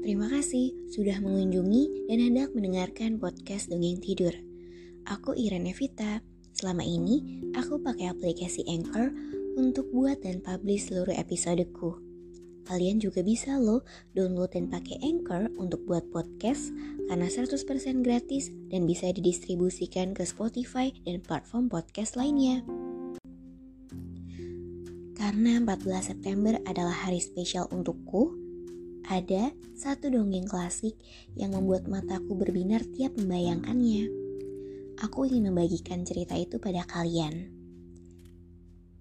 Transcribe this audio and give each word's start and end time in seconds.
Terima 0.00 0.26
kasih 0.32 0.72
sudah 0.88 1.20
mengunjungi 1.20 2.08
dan 2.08 2.18
hendak 2.24 2.48
mendengarkan 2.56 3.20
podcast 3.20 3.68
Dongeng 3.68 4.00
Tidur. 4.00 4.32
Aku 5.04 5.36
Irene 5.36 5.76
Vita. 5.76 6.24
Selama 6.50 6.82
ini, 6.82 7.40
aku 7.54 7.78
pakai 7.80 8.10
aplikasi 8.10 8.66
Anchor 8.68 9.12
untuk 9.56 9.88
buat 9.92 10.20
dan 10.24 10.40
publish 10.40 10.90
seluruh 10.90 11.14
episodeku. 11.14 12.00
Kalian 12.64 13.00
juga 13.00 13.20
bisa 13.24 13.56
loh 13.56 13.84
download 14.16 14.52
dan 14.52 14.68
pakai 14.68 15.00
Anchor 15.04 15.52
untuk 15.56 15.84
buat 15.88 16.06
podcast 16.12 16.70
karena 17.08 17.26
100% 17.26 18.06
gratis 18.06 18.52
dan 18.70 18.86
bisa 18.86 19.10
didistribusikan 19.10 20.14
ke 20.16 20.22
Spotify 20.22 20.94
dan 21.02 21.20
platform 21.24 21.66
podcast 21.68 22.14
lainnya. 22.16 22.62
Karena 25.20 25.60
14 25.62 26.14
September 26.14 26.56
adalah 26.64 26.96
hari 27.06 27.20
spesial 27.20 27.68
untukku, 27.68 28.49
ada 29.10 29.50
satu 29.74 30.06
dongeng 30.06 30.46
klasik 30.46 30.94
yang 31.34 31.50
membuat 31.50 31.90
mataku 31.90 32.38
berbinar 32.38 32.86
tiap 32.94 33.18
membayangkannya. 33.18 34.06
Aku 35.02 35.26
ingin 35.26 35.50
membagikan 35.50 36.06
cerita 36.06 36.38
itu 36.38 36.62
pada 36.62 36.86
kalian. 36.86 37.50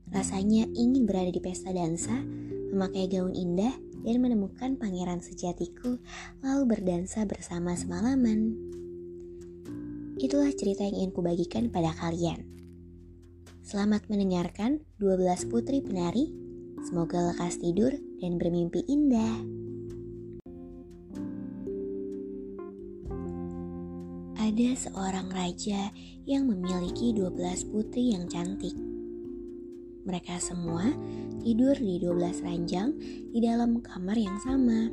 Rasanya 0.10 0.66
ingin 0.74 1.06
berada 1.06 1.30
di 1.30 1.38
pesta 1.38 1.70
dansa, 1.70 2.26
memakai 2.74 3.06
gaun 3.06 3.38
indah, 3.38 3.78
dan 4.02 4.18
menemukan 4.18 4.82
pangeran 4.82 5.22
sejatiku, 5.22 6.02
lalu 6.42 6.64
berdansa 6.66 7.30
bersama 7.30 7.78
semalaman. 7.78 8.58
Itulah 10.18 10.50
cerita 10.58 10.90
yang 10.90 11.06
ingin 11.06 11.14
kubagikan 11.14 11.70
pada 11.70 11.94
kalian. 11.94 12.50
Selamat 13.62 14.10
mendengarkan 14.10 14.82
12 14.98 15.52
putri 15.54 15.86
penari. 15.86 16.34
Semoga 16.82 17.30
lekas 17.30 17.62
tidur 17.62 17.94
dan 18.18 18.42
bermimpi 18.42 18.82
indah. 18.90 19.59
Ada 24.60 24.92
seorang 24.92 25.32
raja 25.32 25.88
yang 26.28 26.52
memiliki 26.52 27.16
12 27.16 27.72
putri 27.72 28.12
yang 28.12 28.28
cantik. 28.28 28.76
Mereka 30.04 30.36
semua 30.36 30.84
tidur 31.40 31.80
di 31.80 31.96
12 31.96 32.44
ranjang 32.44 32.92
di 33.32 33.40
dalam 33.40 33.80
kamar 33.80 34.20
yang 34.20 34.36
sama. 34.44 34.92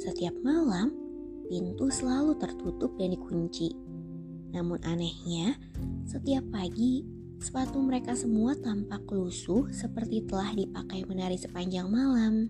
Setiap 0.00 0.32
malam, 0.40 0.88
pintu 1.52 1.92
selalu 1.92 2.40
tertutup 2.40 2.96
dan 2.96 3.12
dikunci. 3.12 3.76
Namun 4.56 4.80
anehnya, 4.88 5.60
setiap 6.08 6.48
pagi 6.48 7.04
sepatu 7.44 7.76
mereka 7.84 8.16
semua 8.16 8.56
tampak 8.56 9.04
lusuh 9.12 9.68
seperti 9.68 10.24
telah 10.24 10.48
dipakai 10.56 11.04
menari 11.04 11.36
sepanjang 11.36 11.92
malam. 11.92 12.48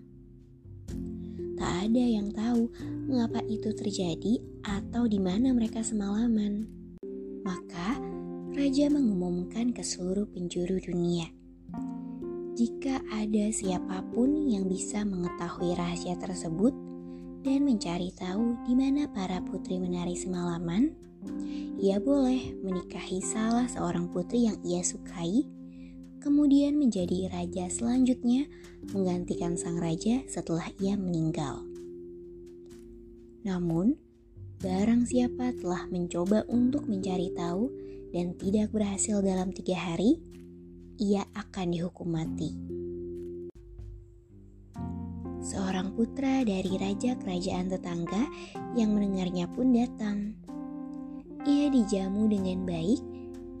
Tak 1.55 1.87
ada 1.87 2.03
yang 2.03 2.35
tahu 2.35 2.67
mengapa 3.07 3.39
itu 3.47 3.71
terjadi 3.71 4.43
atau 4.67 5.07
di 5.07 5.23
mana 5.23 5.55
mereka 5.55 5.79
semalaman. 5.79 6.67
Maka 7.47 7.95
raja 8.51 8.91
mengumumkan 8.91 9.71
ke 9.71 9.79
seluruh 9.79 10.27
penjuru 10.31 10.79
dunia. 10.83 11.31
Jika 12.55 13.03
ada 13.11 13.51
siapa 13.51 14.03
pun 14.15 14.47
yang 14.47 14.67
bisa 14.67 15.03
mengetahui 15.03 15.75
rahasia 15.75 16.15
tersebut 16.19 16.71
dan 17.43 17.67
mencari 17.67 18.11
tahu 18.15 18.55
di 18.63 18.73
mana 18.75 19.11
para 19.11 19.43
putri 19.43 19.75
menari 19.79 20.15
semalaman, 20.15 20.95
ia 21.79 21.99
boleh 21.99 22.55
menikahi 22.63 23.19
salah 23.19 23.67
seorang 23.67 24.07
putri 24.11 24.47
yang 24.47 24.55
ia 24.63 24.83
sukai 24.83 25.43
kemudian 26.25 26.81
menjadi 26.81 27.29
raja 27.29 27.69
selanjutnya 27.69 28.49
menggantikan 28.89 29.53
sang 29.53 29.77
raja 29.77 30.25
setelah 30.25 30.65
ia 30.81 30.97
meninggal. 30.97 31.61
Namun, 33.45 33.93
barang 34.57 35.05
siapa 35.05 35.53
telah 35.61 35.85
mencoba 35.93 36.41
untuk 36.49 36.89
mencari 36.89 37.29
tahu 37.37 37.69
dan 38.09 38.33
tidak 38.41 38.73
berhasil 38.73 39.21
dalam 39.21 39.53
tiga 39.53 39.77
hari, 39.77 40.17
ia 40.97 41.29
akan 41.37 41.67
dihukum 41.69 42.09
mati. 42.09 42.57
Seorang 45.45 45.93
putra 45.93 46.41
dari 46.41 46.73
raja 46.73 47.13
kerajaan 47.21 47.69
tetangga 47.69 48.25
yang 48.73 48.97
mendengarnya 48.97 49.45
pun 49.45 49.69
datang. 49.77 50.33
Ia 51.45 51.69
dijamu 51.69 52.25
dengan 52.25 52.65
baik 52.65 52.97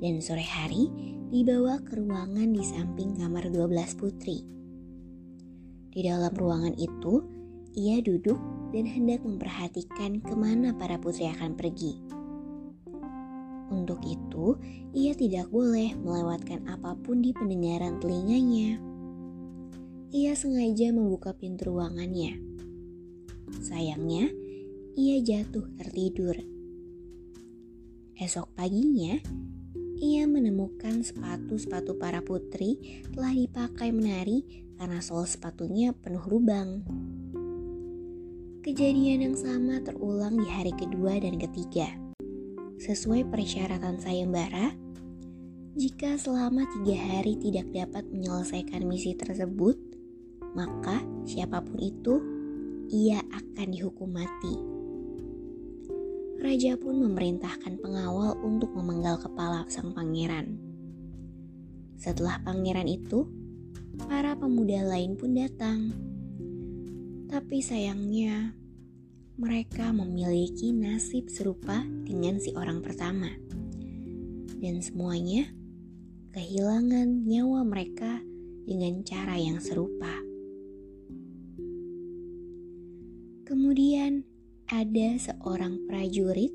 dan 0.01 0.17
sore 0.17 0.41
hari 0.41 1.14
dibawa 1.35 1.83
ke 1.83 1.99
ruangan 1.99 2.55
di 2.55 2.63
samping 2.63 3.19
kamar 3.19 3.51
12 3.51 3.99
putri. 3.99 4.39
Di 5.91 5.99
dalam 6.07 6.31
ruangan 6.31 6.71
itu, 6.79 7.27
ia 7.75 7.99
duduk 7.99 8.39
dan 8.71 8.87
hendak 8.87 9.19
memperhatikan 9.19 10.23
ke 10.23 10.31
mana 10.31 10.71
para 10.71 10.95
putri 10.95 11.27
akan 11.27 11.59
pergi. 11.59 11.99
Untuk 13.67 13.99
itu, 14.07 14.55
ia 14.95 15.11
tidak 15.11 15.51
boleh 15.51 15.91
melewatkan 15.99 16.71
apa 16.71 16.95
pun 17.03 17.19
di 17.19 17.35
pendengaran 17.35 17.99
telinganya. 17.99 18.79
Ia 20.15 20.39
sengaja 20.39 20.95
membuka 20.95 21.35
pintu 21.35 21.75
ruangannya. 21.75 22.39
Sayangnya, 23.59 24.31
ia 24.95 25.19
jatuh 25.19 25.67
tertidur. 25.75 26.39
Esok 28.15 28.55
paginya, 28.55 29.19
ia 29.95 30.27
menemukan 30.27 30.99
sepatu-sepatu 30.99 31.95
para 31.95 32.19
putri 32.19 33.03
telah 33.15 33.31
dipakai 33.31 33.95
menari 33.95 34.43
karena 34.75 34.99
sol 34.99 35.23
sepatunya 35.23 35.95
penuh 35.95 36.23
lubang. 36.27 36.83
Kejadian 38.59 39.31
yang 39.31 39.37
sama 39.39 39.79
terulang 39.79 40.35
di 40.41 40.47
hari 40.49 40.75
kedua 40.75 41.15
dan 41.21 41.39
ketiga. 41.39 41.87
Sesuai 42.75 43.29
persyaratan 43.31 44.01
sayembara, 44.03 44.75
jika 45.79 46.19
selama 46.19 46.67
tiga 46.75 46.97
hari 46.99 47.39
tidak 47.39 47.71
dapat 47.71 48.03
menyelesaikan 48.11 48.83
misi 48.83 49.15
tersebut, 49.15 49.79
maka 50.57 50.99
siapa 51.23 51.63
pun 51.63 51.79
itu, 51.79 52.19
ia 52.91 53.23
akan 53.31 53.67
dihukum 53.71 54.11
mati 54.11 54.74
raja 56.45 56.77
pun 56.77 57.01
memerintahkan 57.01 57.81
pengawal 57.81 58.37
untuk 58.45 58.69
memenggal 58.77 59.17
kepala 59.17 59.65
sang 59.65 59.97
pangeran. 59.97 60.61
Setelah 61.97 62.37
pangeran 62.45 62.85
itu, 62.85 63.25
para 64.05 64.37
pemuda 64.37 64.85
lain 64.85 65.17
pun 65.17 65.33
datang. 65.33 65.89
Tapi 67.25 67.65
sayangnya, 67.65 68.53
mereka 69.41 69.89
memiliki 69.89 70.69
nasib 70.69 71.33
serupa 71.33 71.81
dengan 72.05 72.37
si 72.37 72.53
orang 72.53 72.85
pertama. 72.85 73.33
Dan 74.61 74.85
semuanya 74.85 75.49
kehilangan 76.29 77.25
nyawa 77.25 77.65
mereka 77.65 78.21
dengan 78.69 79.01
cara 79.01 79.33
yang 79.33 79.57
serupa. 79.57 80.13
Kemudian 83.49 84.34
ada 84.65 85.13
seorang 85.21 85.85
prajurit 85.85 86.49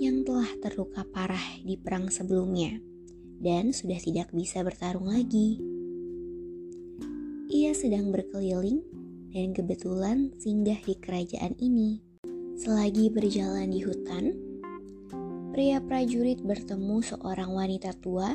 yang 0.00 0.24
telah 0.24 0.48
terluka 0.64 1.04
parah 1.12 1.60
di 1.60 1.76
perang 1.76 2.08
sebelumnya 2.08 2.80
dan 3.44 3.76
sudah 3.76 4.00
tidak 4.00 4.32
bisa 4.32 4.64
bertarung 4.64 5.04
lagi. 5.12 5.60
Ia 7.52 7.76
sedang 7.76 8.08
berkeliling 8.08 8.80
dan 9.36 9.52
kebetulan 9.52 10.32
singgah 10.40 10.80
di 10.80 10.96
kerajaan 10.96 11.52
ini. 11.60 12.00
Selagi 12.56 13.12
berjalan 13.12 13.68
di 13.68 13.84
hutan, 13.84 14.32
pria 15.52 15.76
prajurit 15.76 16.40
bertemu 16.40 17.04
seorang 17.04 17.52
wanita 17.52 17.92
tua 18.00 18.32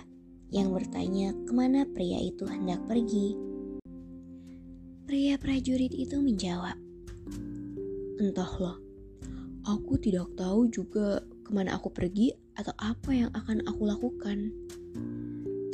yang 0.54 0.70
bertanya 0.70 1.34
ke 1.34 1.52
mana 1.58 1.90
pria 1.90 2.22
itu 2.22 2.46
hendak 2.46 2.86
pergi. 2.86 3.34
Pria 5.10 5.42
prajurit 5.42 5.94
itu 5.94 6.22
menjawab, 6.22 6.85
Entahlah, 8.16 8.80
aku 9.68 10.00
tidak 10.00 10.32
tahu 10.40 10.72
juga 10.72 11.20
ke 11.44 11.52
mana 11.52 11.76
aku 11.76 11.92
pergi 11.92 12.32
atau 12.56 12.72
apa 12.80 13.12
yang 13.12 13.28
akan 13.36 13.60
aku 13.68 13.84
lakukan. 13.84 14.56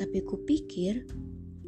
Tapi 0.02 0.20
kupikir 0.26 1.06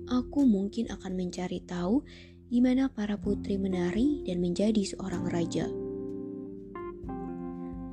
aku 0.09 0.49
mungkin 0.49 0.89
akan 0.89 1.13
mencari 1.13 1.61
tahu 1.61 2.01
di 2.49 2.57
mana 2.57 2.89
para 2.89 3.21
putri 3.21 3.61
menari 3.61 4.25
dan 4.25 4.41
menjadi 4.41 4.81
seorang 4.81 5.29
raja. 5.29 5.69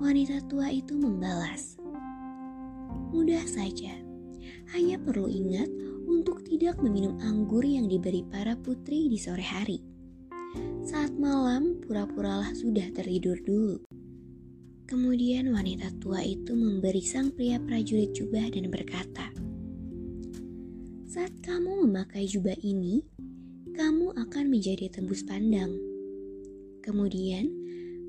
Wanita 0.00 0.40
tua 0.48 0.72
itu 0.72 0.96
membalas, 0.96 1.76
"Mudah 3.12 3.44
saja, 3.44 3.92
hanya 4.72 4.96
perlu 4.96 5.28
ingat 5.28 5.68
untuk 6.08 6.48
tidak 6.48 6.80
meminum 6.80 7.20
anggur 7.20 7.60
yang 7.60 7.92
diberi 7.92 8.24
para 8.24 8.56
putri 8.56 9.12
di 9.12 9.20
sore 9.20 9.44
hari. 9.44 9.89
Saat 10.90 11.14
malam, 11.22 11.78
pura-puralah 11.86 12.50
sudah 12.50 12.90
tertidur 12.90 13.38
dulu." 13.46 13.78
Kemudian 14.90 15.54
wanita 15.54 15.86
tua 16.02 16.18
itu 16.18 16.50
memberi 16.50 16.98
sang 17.06 17.30
pria 17.30 17.62
prajurit 17.62 18.10
jubah 18.10 18.50
dan 18.50 18.66
berkata, 18.66 19.30
"Saat 21.06 21.30
kamu 21.46 21.86
memakai 21.86 22.26
jubah 22.26 22.58
ini, 22.66 23.06
kamu 23.70 24.18
akan 24.18 24.50
menjadi 24.50 24.90
tembus 24.90 25.22
pandang. 25.22 25.78
Kemudian, 26.82 27.46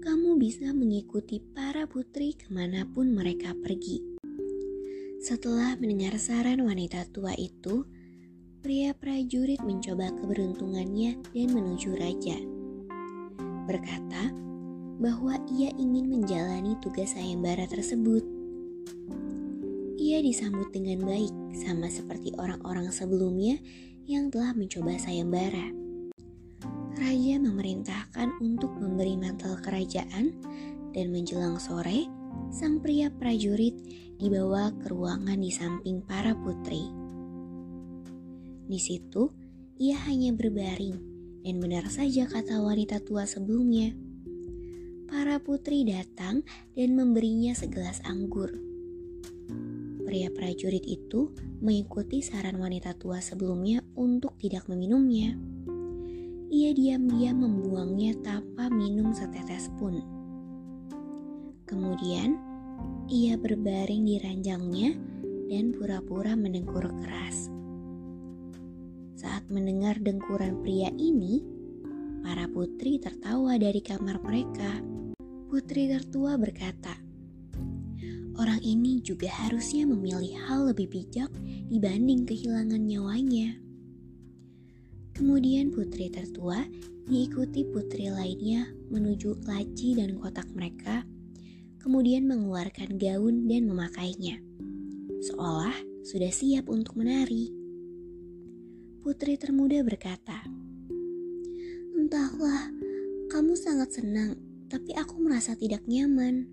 kamu 0.02 0.42
bisa 0.42 0.74
mengikuti 0.74 1.38
para 1.38 1.86
putri 1.86 2.34
ke 2.34 2.50
mana 2.50 2.90
pun 2.90 3.14
mereka 3.14 3.54
pergi." 3.62 4.02
Setelah 5.22 5.78
mendengar 5.78 6.18
saran 6.18 6.66
wanita 6.66 7.06
tua 7.14 7.38
itu, 7.38 7.86
pria 8.66 8.98
prajurit 8.98 9.62
mencoba 9.62 10.10
keberuntungannya 10.18 11.22
dan 11.30 11.48
menuju 11.54 11.94
raja. 11.94 12.61
Berkata, 13.70 14.32
bahwa 15.02 15.34
ia 15.50 15.74
ingin 15.82 16.14
menjalani 16.14 16.78
tugas 16.78 17.18
sayembara 17.18 17.66
tersebut. 17.66 18.22
Ia 19.98 20.22
disambut 20.22 20.70
dengan 20.70 21.02
baik, 21.10 21.34
sama 21.58 21.90
seperti 21.90 22.34
orang-orang 22.38 22.94
sebelumnya 22.94 23.58
yang 24.06 24.30
telah 24.30 24.54
mencoba 24.54 24.98
sayembara. 25.02 25.74
Raja 27.02 27.36
memerintahkan 27.42 28.38
untuk 28.46 28.70
memberi 28.78 29.18
mantel 29.18 29.58
kerajaan, 29.58 30.38
dan 30.94 31.10
menjelang 31.10 31.58
sore, 31.58 32.06
sang 32.54 32.78
pria 32.84 33.10
prajurit 33.10 33.74
dibawa 34.22 34.70
ke 34.78 34.92
ruangan 34.92 35.40
di 35.42 35.50
samping 35.50 36.04
para 36.06 36.38
putri. 36.38 36.94
Di 38.70 38.78
situ, 38.78 39.34
ia 39.82 39.98
hanya 40.06 40.36
berbaring, 40.36 41.11
dan 41.42 41.58
benar 41.58 41.86
saja 41.90 42.30
kata 42.30 42.62
wanita 42.62 43.02
tua 43.02 43.26
sebelumnya 43.26 43.94
para 45.12 45.44
putri 45.44 45.84
datang 45.84 46.40
dan 46.72 46.96
memberinya 46.96 47.52
segelas 47.52 48.00
anggur. 48.08 48.48
Pria 50.08 50.32
prajurit 50.32 50.88
itu 50.88 51.36
mengikuti 51.60 52.24
saran 52.24 52.56
wanita 52.56 52.96
tua 52.96 53.20
sebelumnya 53.20 53.84
untuk 54.00 54.40
tidak 54.40 54.72
meminumnya. 54.72 55.36
Ia 56.52 56.72
diam-diam 56.72 57.44
membuangnya 57.44 58.16
tanpa 58.24 58.72
minum 58.72 59.12
setetes 59.12 59.68
pun. 59.76 60.00
Kemudian, 61.68 62.40
ia 63.08 63.36
berbaring 63.36 64.04
di 64.08 64.16
ranjangnya 64.20 64.96
dan 65.52 65.76
pura-pura 65.76 66.36
mendengkur 66.36 66.88
keras. 67.04 67.52
Saat 69.22 69.54
mendengar 69.54 70.02
dengkuran 70.02 70.66
pria 70.66 70.90
ini, 70.98 71.46
para 72.26 72.50
putri 72.50 72.98
tertawa 72.98 73.54
dari 73.62 73.78
kamar 73.78 74.18
mereka. 74.18 74.82
Putri 75.46 75.94
tertua 75.94 76.42
berkata, 76.42 76.98
Orang 78.34 78.66
ini 78.66 78.98
juga 79.06 79.30
harusnya 79.30 79.86
memilih 79.86 80.34
hal 80.50 80.74
lebih 80.74 80.90
bijak 80.90 81.30
dibanding 81.70 82.26
kehilangan 82.26 82.82
nyawanya. 82.82 83.62
Kemudian 85.14 85.70
putri 85.70 86.10
tertua 86.10 86.66
diikuti 87.06 87.62
putri 87.70 88.10
lainnya 88.10 88.74
menuju 88.90 89.46
laci 89.46 90.02
dan 90.02 90.18
kotak 90.18 90.50
mereka, 90.58 91.06
kemudian 91.78 92.26
mengeluarkan 92.26 92.98
gaun 92.98 93.46
dan 93.46 93.70
memakainya. 93.70 94.42
Seolah 95.30 95.78
sudah 96.10 96.34
siap 96.34 96.66
untuk 96.74 96.98
menari. 96.98 97.61
Putri 99.02 99.34
termuda 99.34 99.82
berkata, 99.82 100.46
Entahlah, 101.98 102.70
kamu 103.34 103.58
sangat 103.58 103.98
senang 103.98 104.38
tapi 104.70 104.94
aku 104.94 105.18
merasa 105.20 105.58
tidak 105.58 105.82
nyaman. 105.90 106.46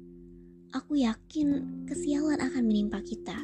Aku 0.73 0.97
yakin 0.97 1.85
kesialan 1.85 2.41
akan 2.41 2.65
menimpa 2.65 3.05
kita. 3.05 3.37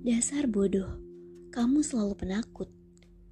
Dasar 0.00 0.48
bodoh, 0.48 0.96
kamu 1.52 1.84
selalu 1.84 2.16
penakut. 2.16 2.72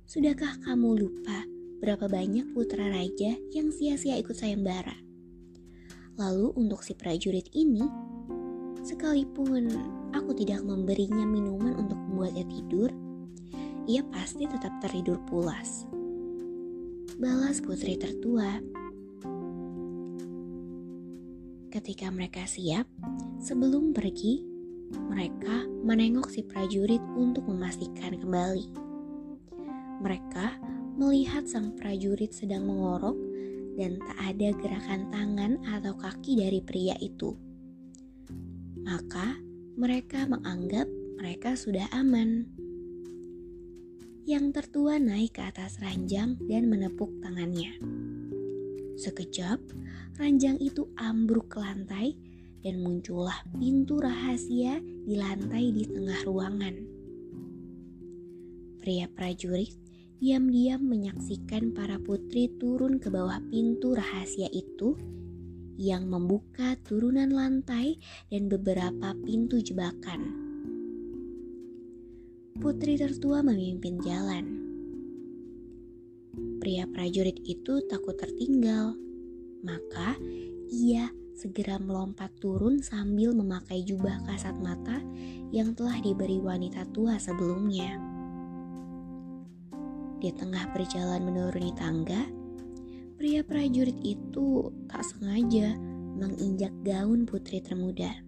Sudahkah 0.05 0.61
kamu 0.61 1.00
lupa 1.00 1.49
berapa 1.81 2.12
banyak 2.12 2.53
putra 2.53 2.93
raja 2.93 3.41
yang 3.56 3.73
sia-sia 3.73 4.20
ikut 4.20 4.37
sayembara? 4.37 5.00
Lalu 6.20 6.53
untuk 6.61 6.85
si 6.85 6.93
prajurit 6.93 7.49
ini, 7.56 7.88
sekalipun 8.85 9.73
aku 10.12 10.37
tidak 10.37 10.61
memberinya 10.61 11.25
minuman 11.25 11.73
untuk 11.73 11.97
membuatnya 11.97 12.44
tidur, 12.53 12.93
ia 13.87 14.03
pasti 14.11 14.47
tetap 14.50 14.75
tertidur 14.83 15.23
pulas. 15.31 15.87
Balas 17.17 17.62
putri 17.62 17.97
tertua 17.97 18.61
Ketika 21.77 22.09
mereka 22.09 22.49
siap, 22.49 22.88
sebelum 23.37 23.93
pergi, 23.93 24.41
mereka 25.12 25.69
menengok 25.85 26.33
si 26.33 26.41
prajurit 26.41 27.05
untuk 27.12 27.44
memastikan 27.53 28.17
kembali. 28.17 28.73
Mereka 30.00 30.47
melihat 30.97 31.44
sang 31.44 31.77
prajurit 31.77 32.32
sedang 32.32 32.65
mengorok 32.65 33.12
dan 33.77 34.00
tak 34.00 34.19
ada 34.25 34.49
gerakan 34.56 35.12
tangan 35.12 35.53
atau 35.69 35.93
kaki 36.00 36.41
dari 36.41 36.65
pria 36.65 36.97
itu. 36.97 37.37
Maka 38.81 39.37
mereka 39.77 40.25
menganggap 40.25 40.89
mereka 41.21 41.61
sudah 41.61 41.85
aman. 41.93 42.56
Yang 44.26 44.58
tertua 44.58 44.99
naik 44.99 45.38
ke 45.38 45.43
atas 45.46 45.78
ranjang 45.78 46.34
dan 46.50 46.67
menepuk 46.67 47.14
tangannya. 47.23 47.78
Sekejap, 48.99 49.62
ranjang 50.19 50.58
itu 50.58 50.90
ambruk 50.99 51.55
ke 51.55 51.62
lantai 51.62 52.19
dan 52.58 52.82
muncullah 52.82 53.38
pintu 53.55 54.02
rahasia 54.02 54.82
di 54.82 55.14
lantai 55.14 55.70
di 55.70 55.87
tengah 55.87 56.27
ruangan. 56.27 56.74
Pria 58.82 59.06
prajurit 59.06 59.70
diam-diam 60.19 60.82
menyaksikan 60.82 61.70
para 61.70 62.03
putri 62.03 62.51
turun 62.58 62.98
ke 62.98 63.06
bawah 63.06 63.39
pintu 63.46 63.94
rahasia 63.94 64.51
itu 64.51 64.98
yang 65.79 66.10
membuka 66.10 66.74
turunan 66.82 67.31
lantai 67.31 68.03
dan 68.27 68.51
beberapa 68.51 69.15
pintu 69.22 69.62
jebakan. 69.62 70.45
Putri 72.56 72.96
tertua 72.96 73.44
memimpin 73.44 74.01
jalan. 74.01 74.44
Pria 76.58 76.89
prajurit 76.89 77.36
itu 77.44 77.84
takut 77.86 78.17
tertinggal 78.17 78.96
maka 79.67 80.19
ia 80.72 81.08
segera 81.36 81.77
melompat 81.77 82.32
turun 82.41 82.81
sambil 82.81 83.36
memakai 83.36 83.84
jubah 83.84 84.25
kasat 84.25 84.56
mata 84.56 84.98
yang 85.55 85.77
telah 85.77 86.01
diberi 86.01 86.41
wanita 86.43 86.89
tua 86.91 87.20
sebelumnya. 87.20 88.01
Di 90.17 90.32
tengah 90.32 90.72
berjalan 90.72 91.22
menuruni 91.22 91.70
tangga, 91.77 92.25
pria 93.20 93.44
prajurit 93.44 94.01
itu 94.01 94.72
tak 94.89 95.05
sengaja 95.05 95.77
menginjak 96.17 96.72
gaun 96.82 97.29
putri 97.29 97.60
termuda. 97.60 98.26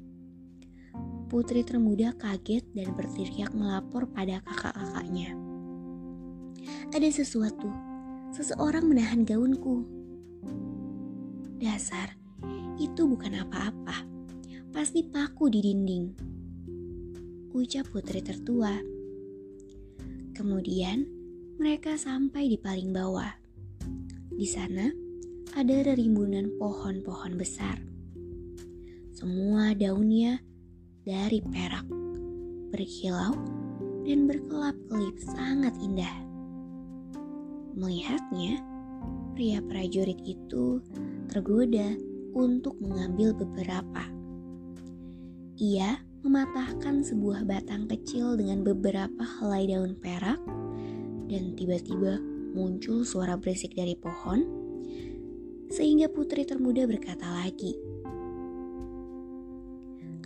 Putri 1.28 1.60
termuda 1.60 2.16
kaget 2.16 2.64
dan 2.72 2.96
berteriak 2.96 3.52
melapor 3.52 4.08
pada 4.08 4.40
kakak-kakaknya. 4.48 5.36
Ada 6.88 7.08
sesuatu, 7.12 7.68
seseorang 8.32 8.88
menahan 8.88 9.28
gaunku. 9.28 9.84
Dasar, 11.60 12.16
itu 12.80 13.04
bukan 13.04 13.44
apa-apa. 13.44 14.08
Pasti 14.72 15.04
paku 15.04 15.52
di 15.52 15.60
dinding. 15.60 16.06
Ucap 17.52 17.92
putri 17.92 18.24
tertua. 18.24 18.80
Kemudian, 20.32 21.04
mereka 21.60 22.00
sampai 22.00 22.48
di 22.48 22.56
paling 22.56 22.88
bawah. 22.88 23.36
Di 24.32 24.48
sana, 24.48 24.88
ada 25.52 25.76
rerimbunan 25.84 26.56
pohon-pohon 26.56 27.36
besar. 27.36 27.76
Semua 29.12 29.76
daunnya 29.76 30.40
dari 31.08 31.40
perak, 31.40 31.88
berkilau, 32.68 33.32
dan 34.04 34.28
berkelap-kelip 34.28 35.16
sangat 35.24 35.72
indah. 35.80 36.12
Melihatnya, 37.72 38.60
pria 39.32 39.64
prajurit 39.64 40.20
itu 40.28 40.84
tergoda 41.32 41.96
untuk 42.36 42.76
mengambil 42.76 43.32
beberapa. 43.32 44.04
Ia 45.56 45.96
mematahkan 46.20 47.00
sebuah 47.00 47.48
batang 47.48 47.88
kecil 47.88 48.36
dengan 48.36 48.60
beberapa 48.60 49.24
helai 49.40 49.64
daun 49.64 49.96
perak 49.96 50.36
dan 51.32 51.56
tiba-tiba 51.56 52.20
muncul 52.52 53.00
suara 53.00 53.40
berisik 53.40 53.72
dari 53.72 53.96
pohon 53.96 54.44
sehingga 55.72 56.12
putri 56.12 56.44
termuda 56.44 56.84
berkata 56.84 57.24
lagi, 57.24 57.76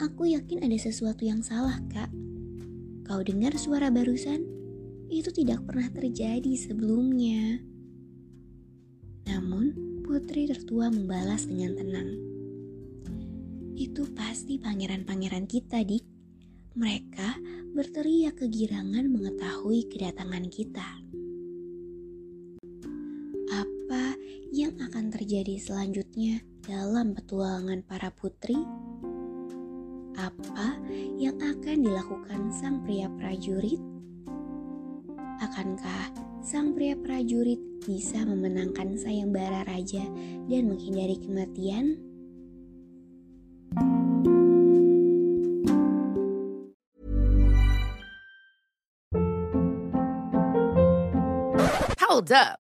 Aku 0.02 0.26
yakin 0.26 0.66
ada 0.66 0.74
sesuatu 0.74 1.22
yang 1.22 1.46
salah, 1.46 1.78
Kak. 1.86 2.10
Kau 3.06 3.22
dengar 3.22 3.54
suara 3.54 3.86
barusan? 3.86 4.42
Itu 5.06 5.30
tidak 5.30 5.62
pernah 5.62 5.86
terjadi 5.94 6.58
sebelumnya. 6.58 7.62
Namun, 9.30 9.70
putri 10.02 10.50
tertua 10.50 10.90
membalas 10.90 11.46
dengan 11.46 11.78
tenang. 11.78 12.18
Itu 13.78 14.10
pasti 14.10 14.58
pangeran-pangeran 14.58 15.46
kita, 15.46 15.86
Dik. 15.86 16.02
Mereka 16.74 17.38
berteriak 17.70 18.42
kegirangan 18.42 19.06
mengetahui 19.06 19.86
kedatangan 19.86 20.50
kita. 20.50 20.88
Apa 23.54 24.18
yang 24.50 24.74
akan 24.82 25.14
terjadi 25.14 25.62
selanjutnya 25.62 26.42
dalam 26.66 27.14
petualangan 27.14 27.86
para 27.86 28.10
putri? 28.10 28.58
Apa 30.16 30.76
yang 31.16 31.40
akan 31.40 31.76
dilakukan 31.88 32.52
sang 32.52 32.84
pria 32.84 33.08
prajurit? 33.16 33.80
Akankah 35.40 36.12
sang 36.44 36.76
pria 36.76 36.94
prajurit 36.94 37.58
bisa 37.82 38.22
memenangkan 38.22 38.94
sayembara 38.94 39.64
raja 39.64 40.04
dan 40.46 40.68
menghindari 40.70 41.16
kematian? 41.18 41.98
Hold 51.98 52.30
up. 52.30 52.61